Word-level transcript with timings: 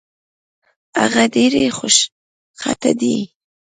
هغه 1.01 1.23
ډېرې 1.35 1.63
خوشخطه 1.77 2.91
دي 2.99 3.17